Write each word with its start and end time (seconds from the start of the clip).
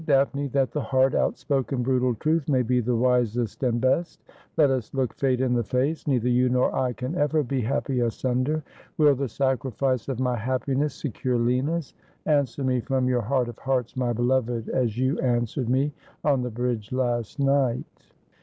Daphne, 0.07 0.47
that 0.47 0.71
the 0.71 0.81
haxd, 0.81 1.13
outspoken, 1.13 1.83
brutal 1.83 2.15
truth 2.15 2.49
may 2.49 2.63
be 2.63 2.79
the 2.79 2.95
wisest 2.95 3.61
and 3.61 3.79
best. 3.79 4.19
Let 4.57 4.71
us 4.71 4.91
look 4.95 5.13
Fate 5.13 5.39
in 5.41 5.53
the 5.53 5.63
face. 5.63 6.07
Neither 6.07 6.27
you 6.27 6.49
nor 6.49 6.75
I 6.75 6.93
can 6.93 7.13
ever 7.13 7.43
be 7.43 7.61
happy 7.61 7.99
asunder. 7.99 8.63
Will 8.97 9.13
the 9.13 9.29
sacrifice 9.29 10.09
of 10.09 10.19
my 10.19 10.37
happiness 10.37 10.95
secure 10.95 11.37
Lina's? 11.37 11.93
296 12.23 12.23
Asphodel. 12.25 12.39
Answer 12.39 12.63
me 12.63 12.79
from 12.83 13.09
your 13.09 13.21
heart 13.21 13.47
of 13.47 13.59
hearts, 13.59 13.95
my 13.95 14.11
beloved, 14.11 14.69
as 14.69 14.97
you 14.97 15.19
an 15.19 15.45
swered 15.45 15.67
me 15.67 15.93
on 16.23 16.41
the 16.41 16.49
bridge 16.49 16.91
last 16.91 17.37
night.' 17.39 17.85